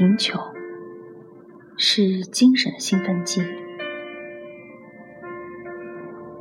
[0.00, 0.40] 贫穷
[1.76, 3.42] 是精神兴奋剂，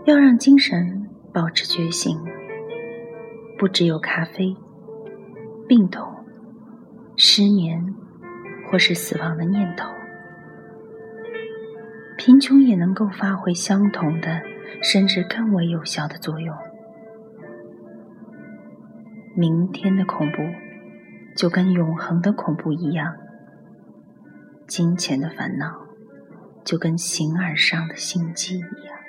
[0.06, 2.18] 要让精神保持觉醒，
[3.58, 4.56] 不只有咖啡、
[5.68, 6.10] 病痛、
[7.18, 7.94] 失眠
[8.72, 9.90] 或是死亡的念头，
[12.18, 14.42] 贫穷也能够发挥相同的，
[14.82, 16.56] 甚至更为有效的作用。
[19.36, 20.44] 明天的恐怖，
[21.36, 23.16] 就跟永恒的恐怖一样；
[24.70, 25.88] 金钱的烦恼，
[26.64, 29.00] 就跟形而上的心机一样，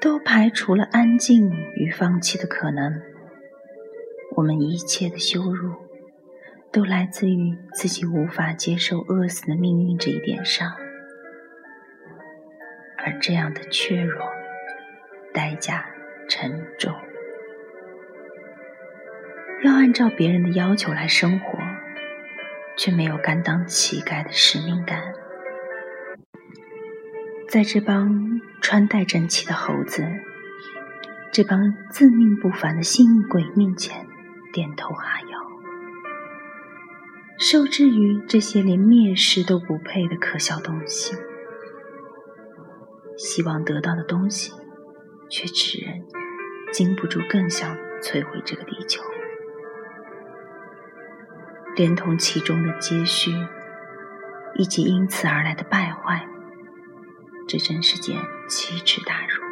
[0.00, 3.02] 都排除了安静与放弃的可能。
[4.36, 5.74] 我们一切的羞辱，
[6.70, 10.72] 都来自于自己无法接受饿死的命运这一点上，
[12.96, 14.24] 而这样的怯弱，
[15.34, 15.84] 代价
[16.28, 16.94] 沉重。
[19.64, 21.58] 要按照别人的要求来生活，
[22.76, 25.12] 却没有甘当乞丐的使命感。
[27.48, 30.06] 在这帮穿戴整齐的猴子，
[31.32, 34.06] 这帮自命不凡的幸运鬼面前
[34.52, 35.38] 点头哈腰，
[37.38, 41.14] 受制于这些连蔑视都不配的可笑东西，
[43.18, 44.52] 希望得到的东西，
[45.28, 46.06] 却使人
[46.72, 49.02] 禁不住更想摧毁这个地球。
[51.74, 53.30] 连同其中的接续，
[54.56, 56.26] 以及因此而来的败坏，
[57.48, 58.16] 这真是件
[58.48, 59.42] 奇耻大辱。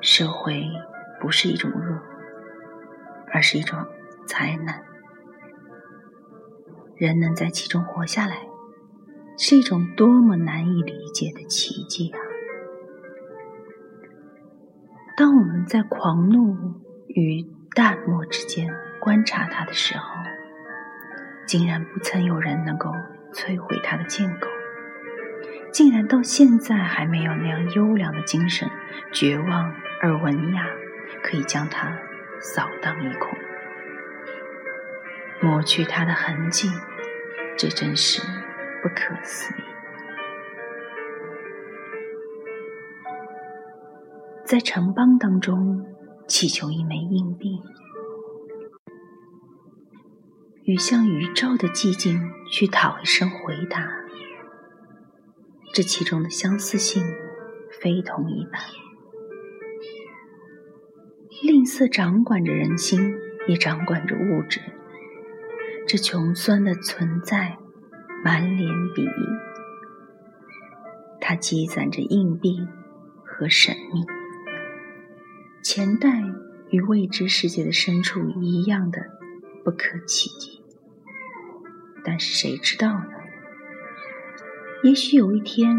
[0.00, 0.64] 社会
[1.20, 2.02] 不是一种恶，
[3.32, 3.78] 而是一种
[4.26, 4.82] 灾难。
[6.96, 8.36] 人能在其中活下来，
[9.36, 12.18] 是一种多么难以理解的奇迹啊！
[15.16, 16.56] 当我们在狂怒
[17.08, 20.14] 与淡漠之间，观察他的时候，
[21.44, 22.88] 竟然不曾有人能够
[23.32, 24.46] 摧毁他的建构，
[25.72, 28.70] 竟然到现在还没有那样优良的精神，
[29.12, 30.64] 绝望而文雅，
[31.20, 31.98] 可以将他
[32.40, 33.36] 扫荡一空，
[35.40, 36.70] 抹去他的痕迹，
[37.58, 38.22] 这真是
[38.84, 39.64] 不可思议。
[44.44, 45.84] 在城邦当中
[46.28, 47.60] 祈求一枚硬币。
[50.72, 52.18] 与向宇宙的寂静
[52.50, 53.86] 去讨一声回答，
[55.74, 57.04] 这其中的相似性
[57.78, 58.58] 非同一般。
[61.42, 63.14] 吝啬掌管着人心，
[63.46, 64.62] 也掌管着物质。
[65.86, 67.58] 这穷酸的存在，
[68.24, 69.26] 满脸鄙夷。
[71.20, 72.66] 它积攒着硬币
[73.26, 74.06] 和神秘，
[75.62, 76.22] 钱袋
[76.70, 79.20] 与未知世界的深处一样的。
[79.64, 80.61] 不可企及，
[82.04, 83.10] 但是谁知道呢？
[84.82, 85.76] 也许有一天，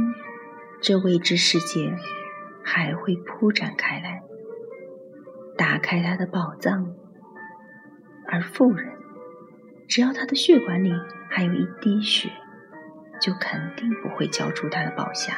[0.82, 1.94] 这未知世界
[2.64, 4.22] 还会铺展开来，
[5.58, 6.94] 打开他的宝藏。
[8.28, 8.94] 而富人，
[9.88, 10.94] 只要他的血管里
[11.30, 12.30] 还有一滴血，
[13.20, 15.34] 就肯定不会交出他的宝匣。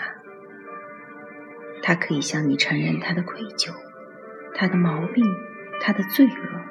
[1.81, 3.74] 他可以向你承认他的愧疚、
[4.53, 5.25] 他的毛病、
[5.81, 6.62] 他的罪恶。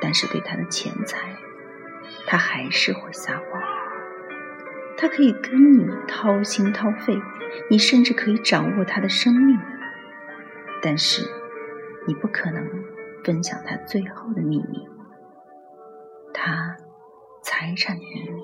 [0.00, 1.34] 但是对他的钱财，
[2.26, 3.62] 他还是会撒谎。
[4.96, 7.20] 他可以跟你掏心掏肺，
[7.70, 9.58] 你甚至可以掌握他的生命，
[10.80, 11.28] 但是
[12.06, 12.64] 你不可能
[13.24, 14.88] 分享他最后的秘密，
[16.32, 16.76] 他
[17.42, 18.42] 财产的秘密。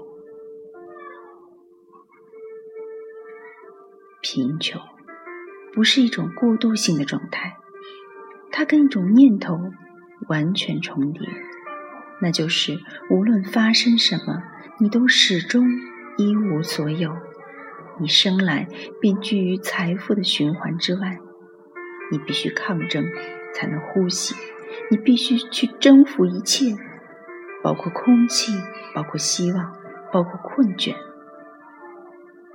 [4.23, 4.81] 贫穷
[5.73, 7.57] 不是一种过渡性的状态，
[8.53, 9.59] 它跟一种念头
[10.29, 11.23] 完全重叠。
[12.23, 12.79] 那就是，
[13.11, 14.43] 无论发生什么，
[14.79, 15.67] 你都始终
[16.19, 17.17] 一无所有。
[17.99, 18.69] 你生来
[19.01, 21.19] 便居于财富的循环之外，
[22.11, 23.05] 你必须抗争
[23.55, 24.35] 才能呼吸，
[24.91, 26.77] 你必须去征服一切，
[27.63, 28.53] 包括空气，
[28.95, 29.75] 包括希望，
[30.13, 30.95] 包括困倦。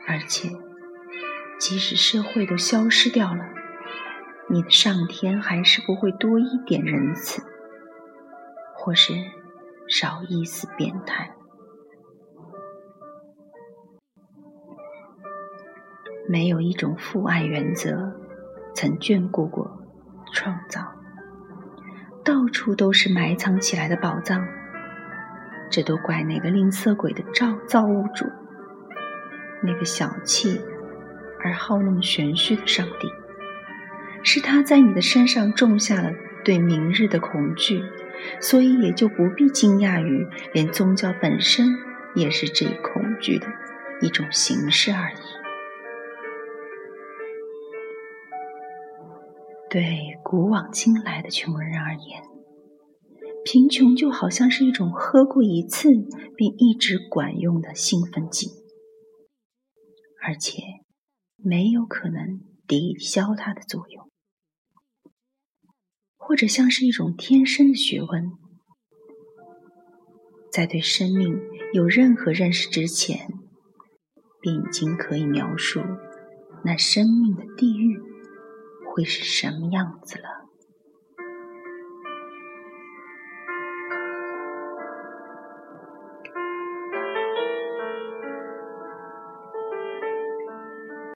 [0.07, 0.49] 而且，
[1.59, 3.49] 即使社会都消失掉了，
[4.49, 7.41] 你的上天还是不会多一点仁慈，
[8.75, 9.13] 或是。
[9.87, 11.31] 少一丝变态。
[16.27, 18.13] 没有一种父爱原则
[18.73, 19.79] 曾眷顾过
[20.33, 20.81] 创造，
[22.23, 24.43] 到处都是埋藏起来的宝藏。
[25.69, 28.25] 这都怪那个吝啬鬼的造造物主，
[29.61, 30.59] 那个小气
[31.43, 33.07] 而好弄玄虚的上帝，
[34.23, 36.11] 是他在你的身上种下了
[36.43, 37.83] 对明日的恐惧。
[38.41, 41.67] 所以也就不必惊讶于连宗教本身
[42.15, 43.47] 也是这一恐惧的
[44.01, 45.15] 一种形式而已。
[49.69, 52.23] 对古往今来的穷人而言，
[53.43, 55.89] 贫穷就好像是一种喝过一次
[56.37, 58.47] 并一直管用的兴奋剂，
[60.25, 60.61] 而且
[61.35, 64.04] 没有可能抵消它的作用。
[66.27, 68.31] 或者像是一种天生的学问，
[70.51, 71.39] 在对生命
[71.71, 73.27] 有任何认识之前，
[74.41, 75.81] 便已经可以描述
[76.63, 78.01] 那生命的地狱
[78.87, 80.44] 会是什么样子了。